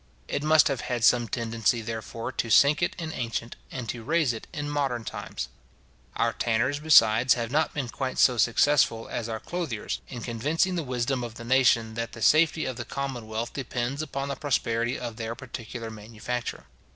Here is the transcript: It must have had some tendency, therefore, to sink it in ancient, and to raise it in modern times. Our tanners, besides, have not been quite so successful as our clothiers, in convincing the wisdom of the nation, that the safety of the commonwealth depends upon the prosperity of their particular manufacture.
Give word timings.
It 0.27 0.41
must 0.41 0.67
have 0.67 0.81
had 0.81 1.03
some 1.03 1.27
tendency, 1.27 1.79
therefore, 1.83 2.31
to 2.31 2.49
sink 2.49 2.81
it 2.81 2.95
in 2.97 3.13
ancient, 3.13 3.55
and 3.69 3.87
to 3.89 4.01
raise 4.03 4.33
it 4.33 4.47
in 4.51 4.67
modern 4.67 5.03
times. 5.03 5.47
Our 6.15 6.33
tanners, 6.33 6.79
besides, 6.79 7.35
have 7.35 7.51
not 7.51 7.75
been 7.75 7.87
quite 7.87 8.17
so 8.17 8.37
successful 8.37 9.07
as 9.11 9.29
our 9.29 9.39
clothiers, 9.39 10.01
in 10.07 10.21
convincing 10.21 10.73
the 10.73 10.81
wisdom 10.81 11.23
of 11.23 11.35
the 11.35 11.45
nation, 11.45 11.93
that 11.93 12.13
the 12.13 12.23
safety 12.23 12.65
of 12.65 12.77
the 12.77 12.83
commonwealth 12.85 13.53
depends 13.53 14.01
upon 14.01 14.29
the 14.29 14.35
prosperity 14.35 14.97
of 14.97 15.17
their 15.17 15.35
particular 15.35 15.91
manufacture. 15.91 16.65